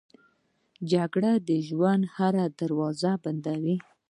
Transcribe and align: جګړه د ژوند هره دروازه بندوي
جګړه 0.91 1.31
د 1.47 1.49
ژوند 1.67 2.03
هره 2.15 2.45
دروازه 2.59 3.11
بندوي 3.23 3.75